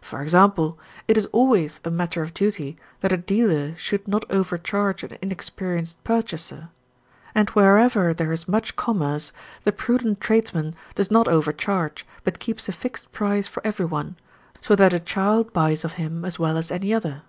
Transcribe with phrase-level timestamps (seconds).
[0.00, 4.56] For example, it is always a matter of duty that a dealer should not over
[4.56, 6.70] charge an inexperienced purchaser;
[7.34, 9.30] and wherever there is much commerce
[9.64, 14.16] the prudent tradesman does not overcharge, but keeps a fixed price for everyone,
[14.62, 17.24] so that a child buys of him as well as any other.